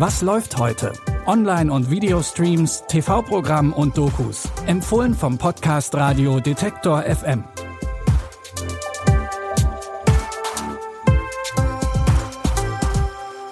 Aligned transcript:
Was 0.00 0.22
läuft 0.22 0.56
heute? 0.56 0.94
Online- 1.26 1.70
und 1.70 1.90
Videostreams, 1.90 2.84
TV-Programm 2.88 3.74
und 3.74 3.98
Dokus. 3.98 4.48
Empfohlen 4.64 5.12
vom 5.12 5.36
Podcast 5.36 5.94
Radio 5.94 6.40
Detektor 6.40 7.02
FM. 7.02 7.44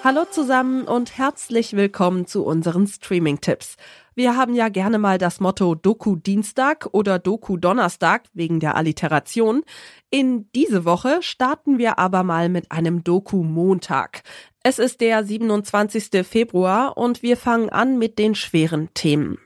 Hallo 0.03 0.25
zusammen 0.31 0.85
und 0.85 1.19
herzlich 1.19 1.73
willkommen 1.73 2.25
zu 2.25 2.43
unseren 2.43 2.87
Streaming-Tipps. 2.87 3.75
Wir 4.15 4.35
haben 4.35 4.55
ja 4.55 4.69
gerne 4.69 4.97
mal 4.97 5.19
das 5.19 5.39
Motto 5.39 5.75
Doku 5.75 6.15
Dienstag 6.15 6.89
oder 6.93 7.19
Doku 7.19 7.57
Donnerstag 7.57 8.23
wegen 8.33 8.59
der 8.59 8.75
Alliteration. 8.75 9.61
In 10.09 10.49
diese 10.55 10.83
Woche 10.83 11.19
starten 11.21 11.77
wir 11.77 11.99
aber 11.99 12.23
mal 12.23 12.49
mit 12.49 12.71
einem 12.71 13.03
Doku 13.03 13.43
Montag. 13.43 14.23
Es 14.61 14.77
ist 14.77 14.99
der 14.99 15.23
27. 15.23 16.27
Februar 16.27 16.97
und 16.97 17.23
wir 17.23 17.37
fangen 17.37 17.69
an 17.69 17.97
mit 17.97 18.19
den 18.19 18.35
schweren 18.35 18.93
Themen. 18.93 19.37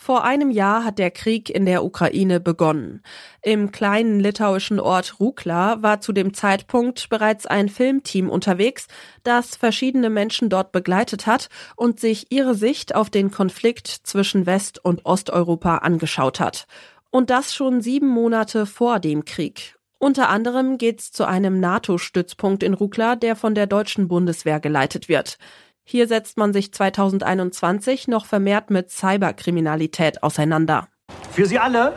Vor 0.00 0.22
einem 0.22 0.52
Jahr 0.52 0.84
hat 0.84 1.00
der 1.00 1.10
Krieg 1.10 1.50
in 1.50 1.66
der 1.66 1.82
Ukraine 1.82 2.38
begonnen. 2.38 3.02
Im 3.42 3.72
kleinen 3.72 4.20
litauischen 4.20 4.78
Ort 4.78 5.18
Rukla 5.18 5.82
war 5.82 6.00
zu 6.00 6.12
dem 6.12 6.34
Zeitpunkt 6.34 7.08
bereits 7.08 7.46
ein 7.46 7.68
Filmteam 7.68 8.30
unterwegs, 8.30 8.86
das 9.24 9.56
verschiedene 9.56 10.08
Menschen 10.08 10.50
dort 10.50 10.70
begleitet 10.70 11.26
hat 11.26 11.48
und 11.74 11.98
sich 11.98 12.30
ihre 12.30 12.54
Sicht 12.54 12.94
auf 12.94 13.10
den 13.10 13.32
Konflikt 13.32 13.88
zwischen 13.88 14.46
West- 14.46 14.84
und 14.84 15.04
Osteuropa 15.04 15.78
angeschaut 15.78 16.38
hat. 16.38 16.68
Und 17.10 17.30
das 17.30 17.54
schon 17.54 17.80
sieben 17.80 18.08
Monate 18.08 18.66
vor 18.66 19.00
dem 19.00 19.24
Krieg. 19.24 19.74
Unter 20.04 20.28
anderem 20.28 20.76
geht's 20.76 21.12
zu 21.12 21.24
einem 21.24 21.60
NATO-Stützpunkt 21.60 22.62
in 22.62 22.74
Rukla, 22.74 23.16
der 23.16 23.36
von 23.36 23.54
der 23.54 23.66
deutschen 23.66 24.06
Bundeswehr 24.06 24.60
geleitet 24.60 25.08
wird. 25.08 25.38
Hier 25.82 26.06
setzt 26.08 26.36
man 26.36 26.52
sich 26.52 26.74
2021 26.74 28.06
noch 28.06 28.26
vermehrt 28.26 28.68
mit 28.68 28.90
Cyberkriminalität 28.90 30.22
auseinander. 30.22 30.88
Für 31.30 31.46
Sie 31.46 31.58
alle 31.58 31.94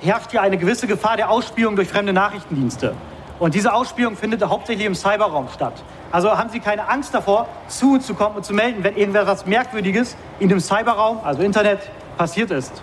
herrscht 0.00 0.32
hier 0.32 0.42
eine 0.42 0.58
gewisse 0.58 0.88
Gefahr 0.88 1.16
der 1.16 1.30
Ausspielung 1.30 1.76
durch 1.76 1.86
fremde 1.86 2.12
Nachrichtendienste. 2.12 2.96
Und 3.38 3.54
diese 3.54 3.72
Ausspielung 3.72 4.16
findet 4.16 4.42
hauptsächlich 4.42 4.86
im 4.86 4.96
Cyberraum 4.96 5.46
statt. 5.54 5.74
Also 6.10 6.36
haben 6.36 6.50
Sie 6.50 6.58
keine 6.58 6.88
Angst 6.88 7.14
davor, 7.14 7.48
zu 7.68 7.92
uns 7.92 8.04
zu 8.04 8.14
kommen 8.14 8.34
und 8.34 8.44
zu 8.44 8.52
melden, 8.52 8.82
wenn 8.82 8.96
irgendwas 8.96 9.46
Merkwürdiges 9.46 10.16
in 10.40 10.48
dem 10.48 10.58
Cyberraum, 10.58 11.20
also 11.22 11.42
Internet, 11.42 11.88
passiert 12.16 12.50
ist. 12.50 12.82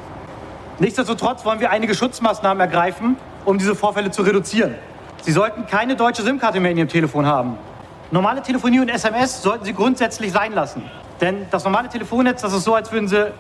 Nichtsdestotrotz 0.80 1.44
wollen 1.44 1.59
wir 1.59 1.72
einige 1.72 1.94
Schutzmaßnahmen 1.94 2.62
ergreifen, 2.62 3.18
um 3.45 3.58
diese 3.58 3.76
Vorfälle 3.76 4.12
zu 4.12 4.22
reduzieren. 4.22 4.76
Sie 5.22 5.32
sollten 5.32 5.68
keine 5.68 5.95
deutsche 5.95 6.22
SIM-Karte 6.22 6.59
mehr 6.59 6.72
in 6.72 6.78
Ihrem 6.78 6.88
Telefon 6.88 7.26
haben. 7.26 7.58
Normale 8.12 8.42
Telefonie 8.42 8.80
und 8.80 8.90
SMS 8.90 9.42
sollten 9.42 9.66
Sie 9.66 9.73
grundsätzlich 9.73 10.31
sein 10.31 10.54
lassen. 10.54 10.84
Denn 11.22 11.46
das 11.52 11.64
normale 11.64 11.90
Telefonnetz, 11.90 12.42
das 12.42 12.54
ist 12.54 12.64
so, 12.64 12.73
als 12.73 12.92
würden 12.92 13.08
Sie 13.08 13.31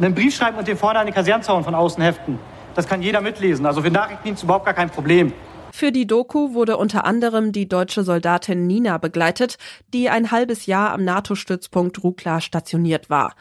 einen 0.00 0.14
Brief 0.14 0.34
schreiben 0.34 0.58
und 0.58 0.68
den 0.68 0.76
vorne 0.76 0.98
an 0.98 1.06
den 1.06 1.14
Kasernzaun 1.14 1.64
von 1.64 1.74
außen 1.74 2.02
heften. 2.02 2.38
Das 2.74 2.86
kann 2.86 3.02
jeder 3.02 3.20
mitlesen. 3.20 3.66
Also 3.66 3.82
für 3.82 3.90
Nachrichtendienst 3.90 4.42
überhaupt 4.42 4.64
gar 4.64 4.74
kein 4.74 4.90
Problem. 4.90 5.32
Für 5.72 5.92
die 5.92 6.06
Doku 6.06 6.54
wurde 6.54 6.76
unter 6.76 7.04
anderem 7.04 7.52
die 7.52 7.68
deutsche 7.68 8.02
Soldatin 8.02 8.66
Nina 8.66 8.98
begleitet, 8.98 9.58
die 9.92 10.08
ein 10.08 10.30
halbes 10.30 10.66
Jahr 10.66 10.90
am 10.90 11.04
NATO-Stützpunkt 11.04 12.02
Rukla 12.02 12.40
stationiert 12.40 13.10
war. 13.10 13.34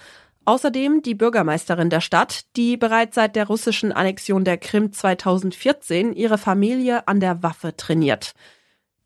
Außerdem 0.47 1.01
die 1.01 1.13
Bürgermeisterin 1.13 1.89
der 1.89 1.99
Stadt, 1.99 2.45
die 2.55 2.77
bereits 2.77 3.15
seit 3.15 3.35
der 3.35 3.47
russischen 3.47 3.91
Annexion 3.91 4.45
der 4.45 4.57
Krim 4.57 4.93
2014 4.93 6.13
ihre 6.13 6.37
Familie 6.37 7.05
an 7.09 7.19
der 7.19 7.43
Waffe 7.43 7.75
trainiert. 7.75 8.33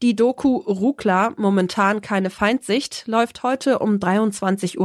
Die 0.04 0.16
Doku 0.16 0.58
Rukla, 0.58 1.34
momentan 1.38 2.02
keine 2.02 2.30
Feindsicht, 2.30 3.08
läuft 3.08 3.42
heute 3.42 3.80
um 3.80 3.96
23.50 3.96 4.78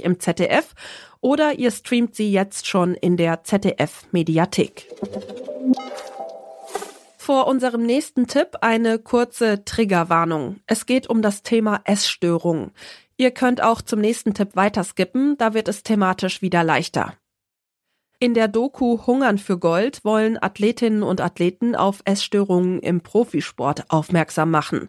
Uhr 0.00 0.04
im 0.04 0.20
ZDF 0.20 0.74
oder 1.22 1.58
ihr 1.58 1.70
streamt 1.70 2.14
sie 2.14 2.30
jetzt 2.30 2.66
schon 2.66 2.92
in 2.92 3.16
der 3.16 3.44
ZDF 3.44 4.02
Mediathek. 4.12 4.94
Vor 7.16 7.46
unserem 7.46 7.84
nächsten 7.84 8.26
Tipp 8.26 8.58
eine 8.60 8.98
kurze 8.98 9.64
Triggerwarnung. 9.64 10.60
Es 10.66 10.84
geht 10.84 11.08
um 11.08 11.22
das 11.22 11.42
Thema 11.42 11.80
Essstörung. 11.84 12.72
Ihr 13.18 13.30
könnt 13.30 13.62
auch 13.62 13.80
zum 13.80 14.00
nächsten 14.00 14.34
Tipp 14.34 14.50
weiterskippen, 14.54 15.36
da 15.38 15.54
wird 15.54 15.68
es 15.68 15.82
thematisch 15.82 16.42
wieder 16.42 16.62
leichter. 16.64 17.14
In 18.18 18.34
der 18.34 18.48
Doku 18.48 19.06
Hungern 19.06 19.38
für 19.38 19.58
Gold 19.58 20.04
wollen 20.04 20.42
Athletinnen 20.42 21.02
und 21.02 21.20
Athleten 21.20 21.74
auf 21.74 22.00
Essstörungen 22.06 22.80
im 22.80 23.02
Profisport 23.02 23.90
aufmerksam 23.90 24.50
machen. 24.50 24.88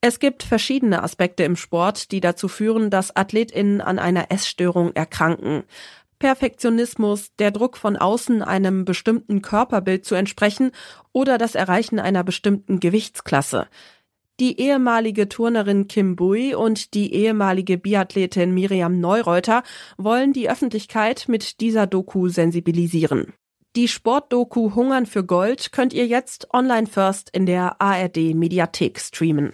Es 0.00 0.18
gibt 0.18 0.42
verschiedene 0.42 1.02
Aspekte 1.02 1.42
im 1.42 1.56
Sport, 1.56 2.10
die 2.10 2.20
dazu 2.20 2.48
führen, 2.48 2.88
dass 2.88 3.14
Athletinnen 3.14 3.80
an 3.80 3.98
einer 3.98 4.30
Essstörung 4.30 4.92
erkranken. 4.94 5.64
Perfektionismus, 6.20 7.34
der 7.38 7.50
Druck 7.50 7.76
von 7.76 7.96
außen 7.96 8.42
einem 8.42 8.84
bestimmten 8.84 9.42
Körperbild 9.42 10.04
zu 10.04 10.14
entsprechen 10.14 10.70
oder 11.12 11.38
das 11.38 11.54
Erreichen 11.54 11.98
einer 11.98 12.22
bestimmten 12.24 12.78
Gewichtsklasse. 12.78 13.66
Die 14.40 14.58
ehemalige 14.58 15.28
Turnerin 15.28 15.86
Kim 15.86 16.16
Bui 16.16 16.54
und 16.54 16.94
die 16.94 17.12
ehemalige 17.12 17.76
Biathletin 17.76 18.54
Miriam 18.54 18.98
Neureuter 18.98 19.62
wollen 19.98 20.32
die 20.32 20.48
Öffentlichkeit 20.48 21.26
mit 21.28 21.60
dieser 21.60 21.86
Doku 21.86 22.28
sensibilisieren. 22.28 23.34
Die 23.76 23.86
Sportdoku 23.86 24.74
Hungern 24.74 25.04
für 25.04 25.24
Gold 25.24 25.72
könnt 25.72 25.92
ihr 25.92 26.06
jetzt 26.06 26.54
online 26.54 26.86
first 26.86 27.28
in 27.34 27.44
der 27.44 27.82
ARD 27.82 28.34
Mediathek 28.34 28.98
streamen. 28.98 29.52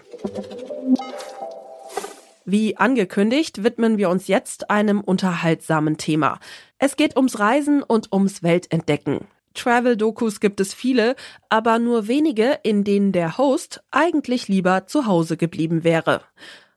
Wie 2.44 2.76
angekündigt, 2.76 3.64
widmen 3.64 3.98
wir 3.98 4.08
uns 4.08 4.28
jetzt 4.28 4.70
einem 4.70 5.00
unterhaltsamen 5.00 5.96
Thema. 5.96 6.38
Es 6.78 6.94
geht 6.94 7.16
ums 7.16 7.40
Reisen 7.40 7.82
und 7.82 8.12
ums 8.12 8.44
Weltentdecken. 8.44 9.26
Travel-Dokus 9.56 10.40
gibt 10.40 10.60
es 10.60 10.72
viele, 10.72 11.16
aber 11.48 11.78
nur 11.78 12.06
wenige, 12.06 12.60
in 12.62 12.84
denen 12.84 13.12
der 13.12 13.38
Host 13.38 13.82
eigentlich 13.90 14.48
lieber 14.48 14.86
zu 14.86 15.06
Hause 15.06 15.36
geblieben 15.36 15.82
wäre. 15.82 16.22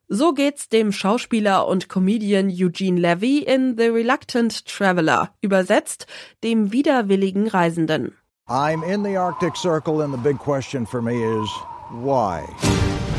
So 0.07 0.33
geht's 0.33 0.69
dem 0.69 0.91
Schauspieler 0.91 1.67
und 1.67 1.87
Comedian 1.87 2.49
Eugene 2.49 2.99
Levy 2.99 3.43
in 3.43 3.77
The 3.77 3.89
Reluctant 3.89 4.65
Traveler, 4.65 5.29
übersetzt 5.41 6.07
dem 6.43 6.71
widerwilligen 6.71 7.47
Reisenden. 7.47 8.15
I'm 8.47 8.81
in 8.83 9.03
the 9.03 9.15
Arctic 9.15 9.55
Circle 9.55 10.01
and 10.01 10.11
the 10.11 10.17
big 10.17 10.39
question 10.39 10.87
for 10.87 11.03
me 11.03 11.21
is 11.21 11.47
why? 11.91 12.43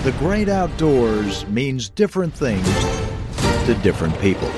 The 0.03 0.11
great 0.19 0.49
outdoors 0.49 1.47
means 1.47 1.89
different 1.89 2.35
things 2.35 2.67
to 3.67 3.75
different 3.85 4.19
people. 4.21 4.51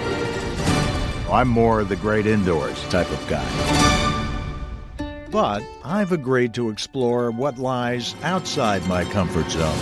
I'm 1.31 1.49
more 1.49 1.85
the 1.85 1.97
great 1.97 2.27
indoors 2.27 2.83
type 2.89 3.11
of 3.11 3.29
guy. 3.29 4.02
But 5.33 5.63
I've 5.83 6.13
agreed 6.13 6.53
to 6.55 6.69
explore 6.69 7.31
what 7.31 7.59
lies 7.59 8.15
outside 8.23 8.87
my 8.87 9.03
comfort 9.07 9.51
zone. 9.51 9.79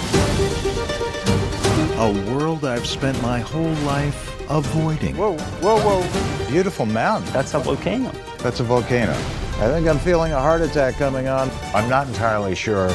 A 1.98 2.32
world 2.32 2.64
I've 2.64 2.86
spent 2.86 3.20
my 3.20 3.40
whole 3.40 3.74
life 3.84 4.48
avoiding. 4.48 5.16
Whoa, 5.16 5.36
whoa, 5.36 5.80
whoa. 5.80 6.48
Beautiful 6.48 6.86
mountain. 6.86 7.32
That's 7.32 7.52
a 7.54 7.58
volcano. 7.58 8.12
That's 8.38 8.60
a 8.60 8.62
volcano. 8.62 9.12
I 9.58 9.66
think 9.72 9.88
I'm 9.88 9.98
feeling 9.98 10.32
a 10.32 10.38
heart 10.38 10.60
attack 10.60 10.94
coming 10.94 11.26
on. 11.26 11.50
I'm 11.74 11.88
not 11.88 12.06
entirely 12.06 12.54
sure 12.54 12.88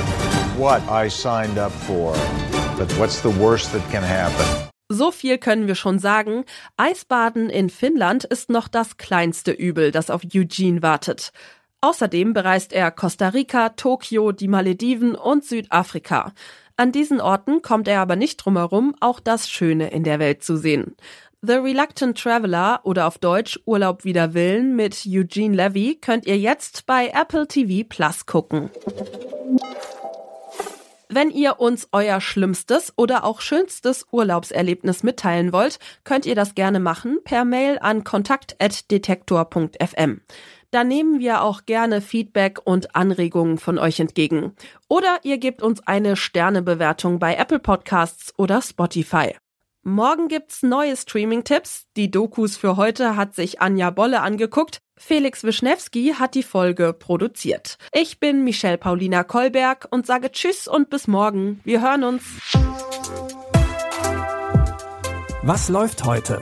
what 0.55 0.81
I 0.83 1.09
signed 1.09 1.57
up 1.57 1.73
for, 1.73 2.13
but 2.77 2.89
what's 2.93 3.19
the 3.19 3.31
worst 3.31 3.73
that 3.73 3.83
can 3.91 4.01
happen? 4.01 4.71
So 4.91 5.11
viel 5.11 5.39
können 5.39 5.67
wir 5.67 5.73
schon 5.75 5.97
sagen. 5.97 6.45
Eisbaden 6.77 7.49
in 7.49 7.69
Finnland 7.69 8.23
ist 8.23 8.49
noch 8.49 8.67
das 8.67 8.97
kleinste 8.97 9.51
Übel, 9.51 9.91
das 9.91 10.11
auf 10.11 10.21
Eugene 10.23 10.83
wartet. 10.83 11.31
Außerdem 11.81 12.33
bereist 12.33 12.73
er 12.73 12.91
Costa 12.91 13.29
Rica, 13.29 13.69
Tokio, 13.69 14.31
die 14.31 14.47
Malediven 14.47 15.15
und 15.15 15.45
Südafrika. 15.45 16.33
An 16.77 16.91
diesen 16.91 17.21
Orten 17.21 17.61
kommt 17.61 17.87
er 17.87 18.01
aber 18.01 18.15
nicht 18.15 18.37
drumherum, 18.37 18.95
auch 18.99 19.19
das 19.19 19.49
Schöne 19.49 19.91
in 19.91 20.03
der 20.03 20.19
Welt 20.19 20.43
zu 20.43 20.57
sehen. 20.57 20.95
The 21.41 21.53
Reluctant 21.53 22.17
Traveler 22.17 22.81
oder 22.83 23.05
auf 23.05 23.19
Deutsch 23.19 23.59
Urlaub 23.65 24.03
wider 24.03 24.33
Willen 24.33 24.75
mit 24.75 25.05
Eugene 25.07 25.55
Levy 25.55 25.99
könnt 26.01 26.25
ihr 26.25 26.37
jetzt 26.37 26.87
bei 26.87 27.11
Apple 27.13 27.47
TV 27.47 27.85
Plus 27.87 28.25
gucken. 28.25 28.71
Wenn 31.07 31.29
ihr 31.29 31.59
uns 31.59 31.87
euer 31.91 32.19
schlimmstes 32.19 32.93
oder 32.97 33.23
auch 33.23 33.41
schönstes 33.41 34.07
Urlaubserlebnis 34.11 35.03
mitteilen 35.03 35.53
wollt, 35.53 35.77
könnt 36.03 36.25
ihr 36.25 36.33
das 36.33 36.55
gerne 36.55 36.79
machen 36.79 37.19
per 37.23 37.45
Mail 37.45 37.77
an 37.79 38.03
kontakt.detektor.fm. 38.03 40.21
Da 40.75 40.83
nehmen 40.83 41.21
wir 41.21 41.41
auch 41.41 41.65
gerne 41.65 42.01
Feedback 42.01 42.59
und 42.65 42.97
Anregungen 42.97 43.59
von 43.59 43.79
euch 43.79 44.01
entgegen. 44.01 44.51
Oder 44.89 45.19
ihr 45.23 45.37
gebt 45.37 45.61
uns 45.61 45.79
eine 45.87 46.17
Sternebewertung 46.17 47.17
bei 47.17 47.35
Apple 47.35 47.59
Podcasts 47.59 48.37
oder 48.37 48.61
Spotify. 48.61 49.37
Morgen 49.83 50.27
gibt's 50.27 50.63
neue 50.63 50.97
Streaming-Tipps. 50.97 51.85
Die 51.95 52.11
Dokus 52.11 52.57
für 52.57 52.75
heute 52.75 53.15
hat 53.15 53.35
sich 53.35 53.61
Anja 53.61 53.89
Bolle 53.89 54.19
angeguckt. 54.19 54.79
Felix 54.97 55.45
Wischnewski 55.45 56.15
hat 56.19 56.35
die 56.35 56.43
Folge 56.43 56.91
produziert. 56.91 57.77
Ich 57.93 58.19
bin 58.19 58.43
Michelle 58.43 58.77
Paulina 58.77 59.23
Kolberg 59.23 59.87
und 59.91 60.05
sage 60.05 60.29
Tschüss 60.29 60.67
und 60.67 60.89
bis 60.89 61.07
morgen. 61.07 61.61
Wir 61.63 61.81
hören 61.81 62.03
uns. 62.03 62.21
Was 65.41 65.69
läuft 65.69 66.03
heute? 66.03 66.41